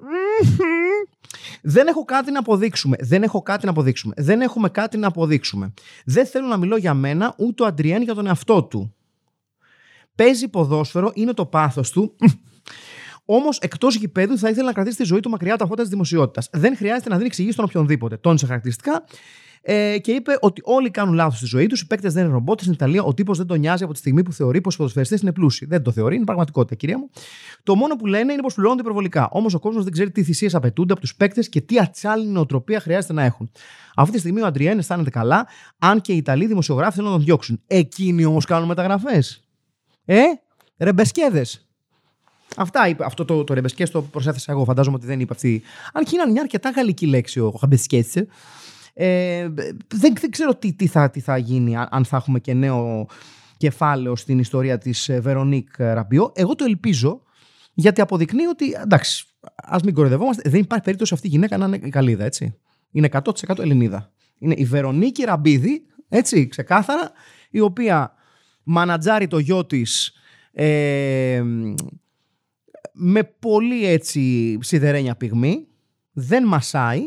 [1.62, 2.95] Δεν έχω κάτι να αποδείξουμε.
[3.00, 4.13] Δεν έχω κάτι να αποδείξουμε.
[4.17, 5.74] Δεν έχουμε κάτι να αποδείξουμε.
[6.06, 8.95] Δεν θέλω να μιλώ για μένα, ούτε ο Αντριέν για τον εαυτό του.
[10.15, 12.15] Παίζει ποδόσφαιρο, είναι το πάθος του.
[13.26, 15.91] Όμως, εκτός γηπέδου, θα ήθελε να κρατήσει τη ζωή του μακριά από τα φώτα της
[15.91, 16.50] δημοσιότητας.
[16.52, 18.17] Δεν χρειάζεται να δίνει εξηγήσεις στον οποιονδήποτε.
[18.17, 19.04] Τόνισε χαρακτηριστικά
[19.62, 21.82] ε, και είπε ότι όλοι κάνουν λάθος στη ζωή τους.
[21.82, 22.60] Οι παίκτες δεν είναι ρομπότ.
[22.60, 25.21] Στην Ιταλία ο τύπος δεν τον νοιάζει από τη στιγμή που θεωρεί πως οι ποδοσφαιριστές
[25.21, 25.65] είναι πλούσιοι.
[25.65, 27.10] Δεν το θεωρεί, είναι πραγματικότητα, κυρία μου.
[27.63, 29.30] Το μόνο που λένε είναι πως πληρώνονται υπερβολικά.
[29.32, 32.80] Όμως ο κόσμος δεν ξέρει τι θυσίες απαιτούνται από τους παίκτες και τι ατσάλινη νοοτροπία
[32.80, 33.52] χρειάζεται να έχουν.
[33.95, 35.47] Αυτή τη στιγμή ο Αντριέν αισθάνεται καλά,
[35.80, 37.62] αν και οι Ιταλοί δημοσιογράφοι θέλουν να τον διώξουν.
[37.67, 39.43] Εκείνοι όμως κάνουν μεταγραφές.
[40.06, 40.21] Ε,
[40.78, 41.65] ρεμπεσκέδες.
[42.56, 43.06] Αυτά είπε.
[43.06, 44.65] Αυτό το, το ρεμπεσκέ το προσέθεσα εγώ.
[44.65, 45.62] Φαντάζομαι ότι δεν είπε αυτή.
[45.93, 48.27] Αν και είναι μια αρκετά γαλλική λέξη ο ρεμπεσκές.
[48.93, 49.49] Ε,
[49.88, 53.08] δεν, δεν ξέρω τι, τι, θα, τι θα γίνει αν θα έχουμε και νέο
[53.58, 56.32] κεφάλαιο στην ιστορία της ε, Βερονίκ Ραμπιό.
[56.36, 57.21] Εγώ το ελπίζω
[57.73, 59.25] γιατί αποδεικνύει ότι εντάξει,
[59.56, 62.58] ας μην κοροϊδευόμαστε, δεν υπάρχει περίπτωση αυτή η γυναίκα να είναι η καλίδα, έτσι.
[62.91, 64.12] Είναι 100% Ελληνίδα.
[64.38, 67.12] Είναι η Βερονίκη Ραμπίδη, έτσι, ξεκάθαρα,
[67.49, 68.13] η οποία
[68.63, 70.13] μανατζάρει το γιο της
[70.51, 71.43] ε,
[72.91, 75.67] με πολύ έτσι σιδερένια πυγμή,
[76.12, 77.01] δεν μασάει,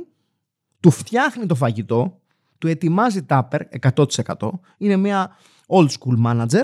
[0.85, 2.21] του φτιάχνει το φαγητό,
[2.59, 3.61] του ετοιμάζει τάπερ
[3.95, 6.63] 100%, είναι μια old school manager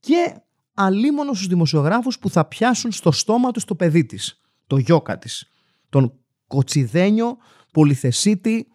[0.00, 0.40] και
[0.74, 5.50] αλίμονο στους δημοσιογράφους που θα πιάσουν στο στόμα τους το παιδί της, το γιόκα της,
[5.88, 6.12] τον
[6.46, 7.36] κοτσιδένιο,
[7.72, 8.66] πολυθεσίτη,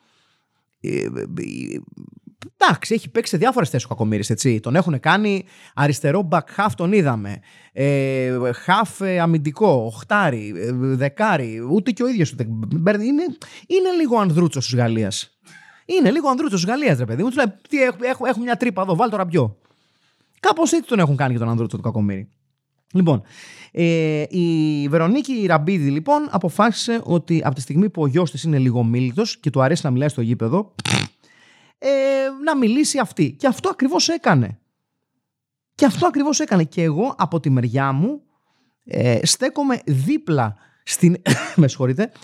[0.80, 1.10] ε, ε,
[2.58, 4.60] εντάξει, έχει παίξει σε διάφορες θέσεις ο Κακομήρης.
[4.62, 7.40] Τον έχουν κάνει αριστερό back half, τον είδαμε.
[7.74, 11.60] Ε, half ε, αμυντικό, οχτάρι, ε, δεκάρι.
[11.72, 13.24] Ούτε και ο ίδιος Είναι,
[13.68, 15.40] είναι λίγο ανδρούτσος τη Γαλλίας.
[15.86, 17.28] Είναι λίγο ανδρούτσος τη Γαλλίας, ρε παιδί μου.
[17.28, 19.58] Τους λέει: Τι, έχω, έχω, μια τρύπα εδώ, βάλ το ραμπιό.
[20.40, 22.30] Κάπως έτσι τον έχουν κάνει και τον ανδρούτσο του Κακομήρη.
[22.94, 23.22] Λοιπόν,
[23.72, 28.58] ε, η Βερονίκη Ραμπίδη λοιπόν αποφάσισε ότι από τη στιγμή που ο γιος της είναι
[28.58, 30.74] λίγο μίλητος και του αρέσει να μιλάει στο γήπεδο,
[31.88, 33.32] ε, να μιλήσει αυτή.
[33.32, 34.60] Και αυτό ακριβώς έκανε.
[35.76, 36.64] Και αυτό ακριβώς έκανε.
[36.64, 38.22] Και εγώ από τη μεριά μου
[38.84, 41.16] ε, στέκομαι δίπλα στην,
[41.56, 41.68] με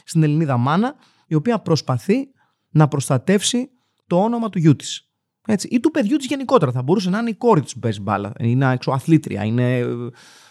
[0.03, 0.95] στην Ελληνίδα μάνα
[1.27, 2.31] η οποία προσπαθεί
[2.69, 3.69] να προστατεύσει
[4.07, 5.09] το όνομα του γιού της.
[5.47, 5.67] Έτσι.
[5.71, 6.71] Ή του παιδιού της γενικότερα.
[6.71, 8.31] Θα μπορούσε να είναι η κόρη της που παίζει μπάλα.
[8.39, 9.85] Είναι έξω, αθλήτρια, είναι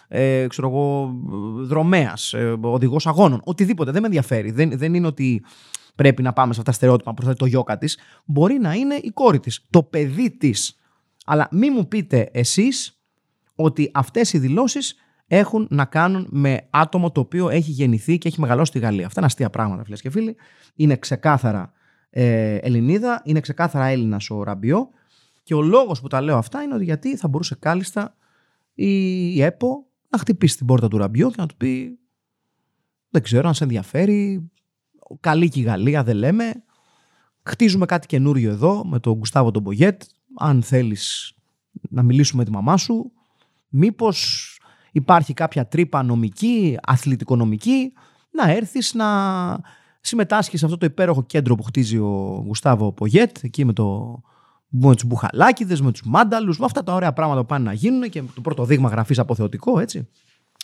[0.07, 1.15] ε, ξέρω εγώ,
[1.55, 3.41] δρομέας, ε, οδηγός αγώνων.
[3.43, 3.91] Οτιδήποτε.
[3.91, 4.51] Δεν με ενδιαφέρει.
[4.51, 5.43] Δεν, δεν είναι ότι
[5.95, 9.09] πρέπει να πάμε σε αυτά τα στερεότυπα προ το γιόκα της, μπορεί να είναι η
[9.09, 10.79] κόρη της, το παιδί της.
[11.25, 13.01] Αλλά μη μου πείτε εσείς
[13.55, 14.95] ότι αυτές οι δηλώσεις
[15.27, 19.05] έχουν να κάνουν με άτομο το οποίο έχει γεννηθεί και έχει μεγαλώσει στη Γαλλία.
[19.05, 20.35] Αυτά είναι αστεία πράγματα, φίλες και φίλοι.
[20.75, 21.71] Είναι ξεκάθαρα
[22.09, 24.89] ε, Ελληνίδα, είναι ξεκάθαρα Έλληνας ο Ραμπιό.
[25.43, 28.15] Και ο λόγος που τα λέω αυτά είναι ότι γιατί θα μπορούσε κάλλιστα
[28.73, 31.99] η, η ΕΠΟ να χτυπήσει την πόρτα του Ραμπιό και να του πει
[33.09, 34.51] δεν ξέρω αν σε ενδιαφέρει,
[35.19, 36.63] καλή και η Γαλλία δεν λέμε,
[37.43, 40.01] χτίζουμε κάτι καινούριο εδώ με τον Γκουστάβο τον Μπογιέτ,
[40.37, 41.33] αν θέλεις
[41.89, 43.11] να μιλήσουμε με τη μαμά σου,
[43.69, 44.49] μήπως
[44.91, 47.93] υπάρχει κάποια τρύπα νομική, αθλητικονομική,
[48.31, 49.07] να έρθεις να
[50.01, 54.21] συμμετάσχεις σε αυτό το υπέροχο κέντρο που χτίζει ο Γουστάβο Πογέτ, εκεί με, το,
[54.67, 58.09] με τους μπουχαλάκιδες, με τους μάνταλους, με αυτά τα ωραία πράγματα που πάνε να γίνουν
[58.09, 60.07] και το πρώτο δείγμα γραφής αποθεωτικό, έτσι.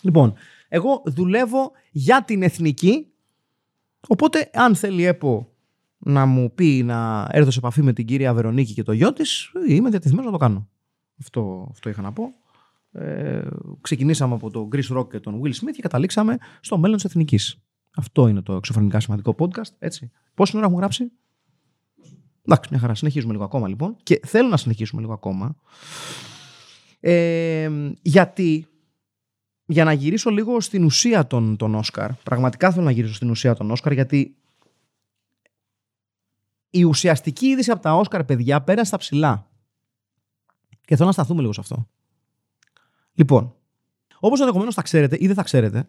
[0.02, 0.34] Λοιπόν,
[0.68, 3.08] εγώ δουλεύω για την εθνική,
[4.08, 5.52] οπότε αν θέλει ΕΠΟ
[5.98, 9.52] να μου πει να έρθω σε επαφή με την κυρία Βερονίκη και το γιο της,
[9.68, 10.70] είμαι διατεθειμένος να το κάνω.
[11.20, 12.34] Αυτό, αυτό είχα να πω.
[12.92, 13.48] Ε,
[13.82, 17.62] ξεκινήσαμε από τον Chris Rock και τον Will Smith και καταλήξαμε στο μέλλον της εθνικής.
[17.96, 19.72] Αυτό είναι το εξωφρενικά σημαντικό podcast.
[19.80, 20.12] Έτσι.
[20.34, 21.12] Πόση ώρα έχουμε γράψει,
[22.48, 22.96] Εντάξει, μια χαρά.
[22.96, 23.96] Συνεχίζουμε λίγο ακόμα λοιπόν.
[24.04, 25.56] Και θέλω να συνεχίσουμε λίγο ακόμα.
[27.00, 27.70] Ε,
[28.02, 28.68] γιατί
[29.70, 32.14] για να γυρίσω λίγο στην ουσία των, των Όσκαρ.
[32.14, 34.36] Πραγματικά θέλω να γυρίσω στην ουσία των Όσκαρ γιατί
[36.70, 39.48] η ουσιαστική είδηση από τα Όσκαρ, παιδιά, πέρασε στα ψηλά.
[40.86, 41.88] Και θέλω να σταθούμε λίγο σε αυτό.
[43.14, 43.56] Λοιπόν,
[44.20, 45.88] όπως ενδεχομένως θα ξέρετε ή δεν θα ξέρετε,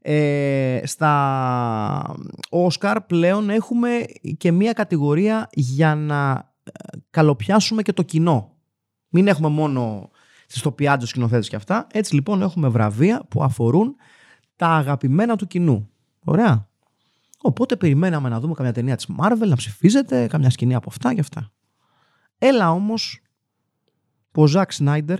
[0.00, 2.16] ε, στα
[2.50, 4.04] Όσκαρ πλέον έχουμε
[4.36, 8.56] και μία κατηγορία για να ε, καλοπιάσουμε και το κοινό.
[9.08, 10.10] Μην έχουμε μόνο
[10.56, 11.86] στις σκηνοθέτες και αυτά.
[11.92, 13.96] Έτσι λοιπόν έχουμε βραβεία που αφορούν
[14.56, 15.90] τα αγαπημένα του κοινού.
[16.24, 16.68] Ωραία.
[17.42, 21.20] Οπότε περιμέναμε να δούμε καμιά ταινία της Marvel να ψηφίζεται, καμιά σκηνή από αυτά και
[21.20, 21.52] αυτά.
[22.38, 23.20] Έλα όμως
[24.30, 25.18] που ο Ζακ Σνάιντερ,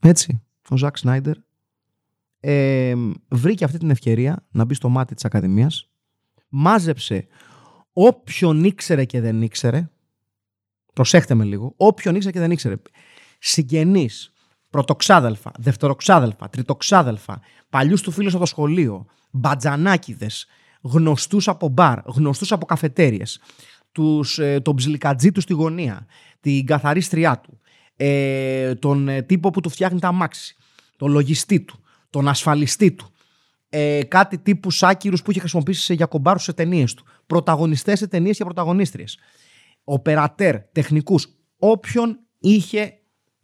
[0.00, 1.36] έτσι, ο Ζακ Σνάιντερ
[2.40, 2.94] ε,
[3.28, 5.90] βρήκε αυτή την ευκαιρία να μπει στο μάτι της Ακαδημίας,
[6.48, 7.26] μάζεψε
[7.92, 9.90] όποιον ήξερε και δεν ήξερε,
[10.92, 12.74] προσέχτε με λίγο, όποιον ήξερε και δεν ήξερε,
[13.38, 14.32] συγγενείς,
[14.70, 20.46] πρωτοξάδελφα, δευτεροξάδελφα, τριτοξάδελφα, παλιούς του φίλους από το σχολείο, μπατζανάκιδες,
[20.80, 23.40] γνωστούς από μπαρ, γνωστούς από καφετέριες,
[23.92, 26.06] τους, ε, τον ψιλικατζή τους στη γωνία,
[26.40, 27.60] την καθαρίστριά του,
[27.96, 30.56] ε, τον ε, τύπο που του φτιάχνει τα αμάξι,
[30.96, 31.80] τον λογιστή του,
[32.10, 33.10] τον ασφαλιστή του,
[33.68, 38.36] ε, κάτι τύπου σάκυρους που είχε χρησιμοποιήσει για κομπάρους σε ταινίες του, πρωταγωνιστές σε ταινίες
[38.36, 39.18] και πρωταγωνίστριες,
[39.84, 41.26] οπερατέρ, τεχνικούς,
[41.58, 42.99] όποιον είχε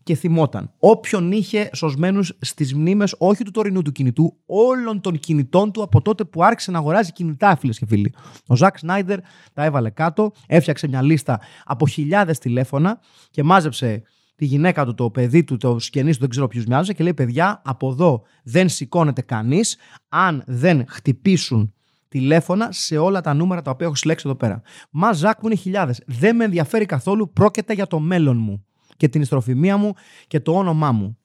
[0.07, 0.73] και θυμόταν.
[0.79, 6.03] Όποιον είχε σωσμένους στις μνήμες όχι του τωρινού του κινητού, όλων των κινητών του από
[6.03, 8.15] τότε που άρχισε να αγοράζει κινητά, φίλες και φίλοι.
[8.47, 9.19] Ο Ζακ Σνάιντερ
[9.53, 14.03] τα έβαλε κάτω, έφτιαξε μια λίστα από χιλιάδες τηλέφωνα και μάζεψε
[14.37, 17.15] τη γυναίκα του, το παιδί του, το σκενή του, δεν ξέρω ποιους μοιάζουν και λέει:
[17.15, 19.77] Παιδιά, από εδώ δεν σηκώνεται κανείς
[20.09, 21.75] αν δεν χτυπήσουν
[22.09, 24.63] τηλέφωνα σε όλα τα νούμερα τα οποία έχω συλλέξει εδώ πέρα.
[24.91, 26.03] Μα Ζακ μου είναι χιλιάδες.
[26.07, 28.67] Δεν με ενδιαφέρει καθόλου, πρόκειται για το μέλλον μου
[28.97, 29.93] και την ιστροφημία μου
[30.27, 31.19] και το όνομά μου.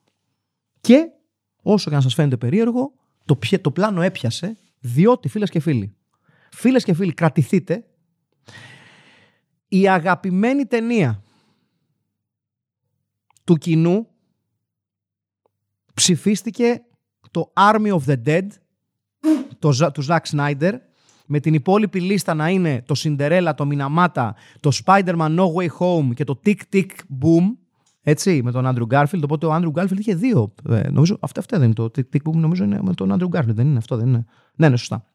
[0.82, 1.08] Και
[1.62, 2.94] όσο και να σας φαίνεται περίεργο,
[3.26, 5.96] το, το πλάνο έπιασε διότι φίλες και φίλοι,
[6.52, 7.86] φίλες και φίλοι κρατηθείτε,
[9.68, 11.24] η αγαπημένη ταινία
[13.44, 14.08] του κοινού
[15.94, 16.82] ψηφίστηκε
[17.32, 18.48] το Army of the Dead
[19.60, 20.74] το, του Zack Snyder
[21.26, 24.30] με την υπόλοιπη λίστα να είναι το Cinderella, το Minamata,
[24.60, 26.90] το Spider-Man No Way Home και το Tick Tick
[27.22, 27.56] Boom
[28.02, 29.24] έτσι, με τον Άντρου Γκάρφιλντ.
[29.24, 30.54] Οπότε ο Άντρου Γκάρφιλντ είχε δύο.
[30.70, 33.56] Ε, νομίζω, αυτό, αυτό δεν είναι το TikTok που νομίζω είναι με τον Άντρου Γκάρφιλντ.
[33.56, 34.26] Δεν είναι αυτό, δεν είναι.
[34.56, 35.06] Ναι, ναι, σωστά.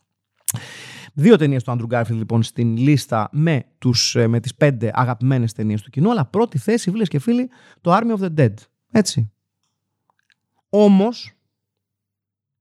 [1.18, 5.53] Δύο ταινίες του Άντρου Γκάρφιλντ λοιπόν στην λίστα με, τους, ε, με τις πέντε αγαπημένες
[5.53, 8.55] ταινίες του κοινού, αλλά πρώτη θέση, φίλες και φίλοι, το Army of the Dead.
[8.90, 9.33] Έτσι.
[10.68, 11.33] Όμως,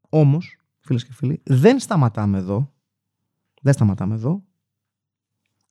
[0.09, 2.73] όμως, φίλες και φίλοι, δεν σταματάμε εδώ.
[3.61, 4.43] Δεν σταματάμε εδώ.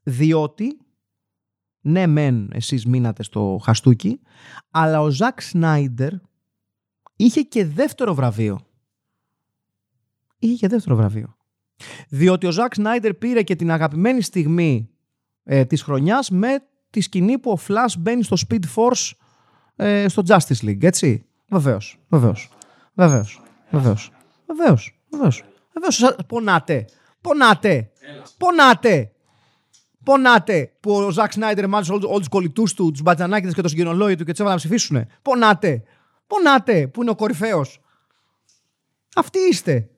[0.02, 0.78] Διότι
[1.86, 4.20] ναι μεν εσείς μείνατε στο χαστούκι,
[4.70, 6.12] αλλά ο Ζακ Σνάιντερ
[7.16, 8.60] είχε και δεύτερο βραβείο.
[10.38, 11.36] Είχε και δεύτερο βραβείο.
[12.08, 14.90] Διότι ο Ζακ Σνάιντερ πήρε και την αγαπημένη στιγμή
[15.44, 16.58] ε, της χρονιάς με
[16.90, 19.10] τη σκηνή που ο Flash μπαίνει στο Speed Force
[19.76, 21.26] ε, στο Justice League, έτσι.
[21.48, 22.50] Βεβαίως, βεβαίως,
[22.94, 24.10] βεβαίως, βεβαίως,
[24.46, 25.44] βεβαίως, βεβαίως.
[25.72, 26.84] Βεβαίως, πονάτε,
[27.20, 27.90] πονάτε,
[28.38, 29.13] πονάτε.
[30.04, 34.16] Πονάτε που ο Ζακ Σνάιντερ μάλισε όλου τους κολλητούς του, τους μπατζανάκιδες και το συγκοινολόγιο
[34.16, 35.06] του και του έβαλε να ψηφίσουν.
[35.22, 35.82] Πονάτε.
[36.26, 37.80] Πονάτε που είναι ο κορυφαίος.
[39.16, 39.88] Αυτοί είστε.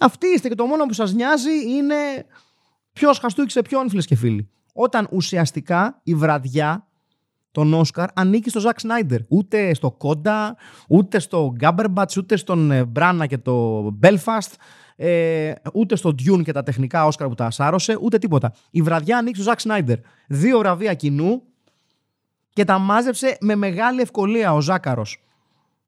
[0.00, 1.94] Αυτοί είστε και το μόνο που σας νοιάζει είναι
[2.92, 4.48] ποιος χαστούκησε ποιον, φίλες και φίλοι.
[4.72, 6.86] Όταν ουσιαστικά η βραδιά
[7.50, 9.20] τον Όσκαρ ανήκει στο Ζακ Σνάιντερ.
[9.28, 10.56] Ούτε στο Κόντα,
[10.88, 14.54] ούτε στο Γκάμπερμπατς, ούτε στον ε, Μπράνα και το Μπέλφαστ,
[14.96, 18.54] ε, ούτε στο Dune και τα τεχνικά Όσκαρ που τα σάρωσε, ούτε τίποτα.
[18.70, 19.98] Η βραδιά ανήκει στο Ζακ Σνάιντερ.
[20.26, 21.42] Δύο βραβεία κοινού
[22.48, 25.22] και τα μάζεψε με μεγάλη ευκολία ο Ζάκαρος.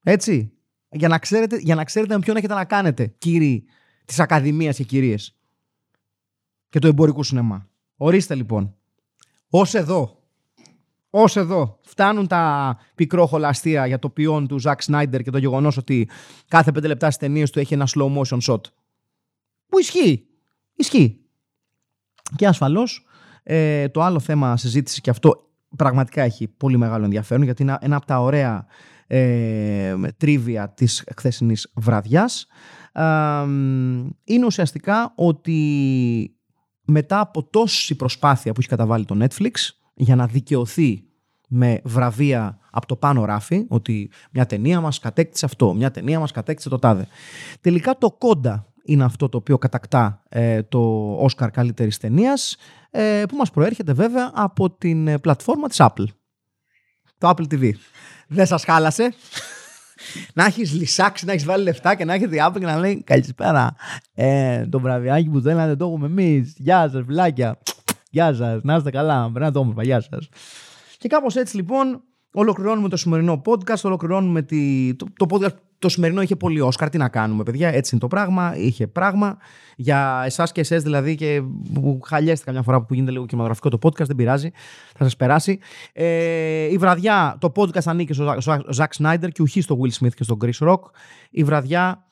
[0.02, 0.50] Έτσι.
[0.90, 3.64] Για να, ξέρετε, για να ξέρετε με ποιον έχετε να κάνετε, κύριοι
[4.04, 5.36] της Ακαδημίας και κυρίες.
[6.68, 7.68] Και του εμπορικού σινεμά.
[7.96, 8.74] Ορίστε λοιπόν.
[9.50, 10.20] Ω εδώ.
[11.10, 11.78] Ω εδώ.
[11.82, 16.08] Φτάνουν τα πικρόχολα αστεία για το ποιόν του Ζακ Σνάιντερ και το γεγονός ότι
[16.48, 18.60] κάθε πέντε λεπτά στις ταινίες του έχει ένα slow motion shot.
[19.68, 20.26] Που ισχύει.
[20.74, 21.20] Ισχύει.
[22.36, 23.06] Και ασφαλώς
[23.42, 27.96] ε, το άλλο θέμα συζήτησης και αυτό πραγματικά έχει πολύ μεγάλο ενδιαφέρον γιατί είναι ένα
[27.96, 28.66] από τα ωραία
[29.06, 32.46] ε, τρίβια της χθεσινής βραδιάς
[34.24, 35.60] είναι ουσιαστικά ότι
[36.84, 39.52] μετά από τόση προσπάθεια που έχει καταβάλει το Netflix
[39.94, 41.04] για να δικαιωθεί
[41.48, 46.32] με βραβεία από το πάνω ράφι ότι μια ταινία μας κατέκτησε αυτό, μια ταινία μας
[46.32, 47.06] κατέκτησε το τάδε.
[47.60, 52.56] Τελικά το κόντα είναι αυτό το οποίο κατακτά ε, το Oscar καλύτερης ταινίας,
[52.90, 56.04] ε, που μας προέρχεται βέβαια από την ε, πλατφόρμα της Apple.
[57.18, 57.70] Το Apple TV.
[58.28, 59.14] Δεν σας χάλασε.
[60.34, 63.74] να έχεις λυσάξει, να έχεις βάλει λεφτά και να έχεις διάπλο και να λέει Καλησπέρα.
[64.14, 66.54] Ε, το βραβιάκι που θέλατε το έχουμε εμείς.
[66.56, 67.58] Γεια σας, φυλάκια.
[68.10, 69.30] Γεια σας, να είστε καλά.
[69.32, 70.28] Περνάτε όμορφα, γεια σας.
[70.98, 73.80] Και κάπως έτσι λοιπόν ολοκληρώνουμε το σημερινό podcast.
[73.82, 76.90] Ολοκληρώνουμε τη, το, το podcast το σημερινό είχε πολύ Όσκαρ.
[76.90, 77.68] Τι να κάνουμε, παιδιά.
[77.68, 78.56] Έτσι είναι το πράγμα.
[78.56, 79.36] Είχε πράγμα.
[79.76, 81.42] Για εσάς και εσές δηλαδή, και
[81.74, 84.50] που χαλιέστε καμιά φορά που γίνεται λίγο κινηματογραφικό το podcast, δεν πειράζει.
[84.96, 85.58] Θα σας περάσει.
[85.92, 88.34] Ε, η βραδιά, το podcast ανήκει στο
[88.68, 90.80] Ζακ Σνάιντερ και ουχή στο Will Smith και στο Chris Rock.
[91.30, 92.04] Η βραδιά,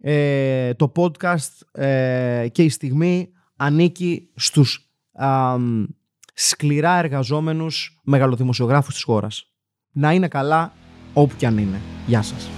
[0.00, 5.56] ε, το podcast ε, και η στιγμή ανήκει στους α,
[6.34, 9.52] σκληρά εργαζόμενους μεγαλοδημοσιογράφους της χώρας.
[9.92, 10.72] Να είναι καλά
[11.12, 11.80] όπου και αν είναι.
[12.06, 12.57] Γεια σας.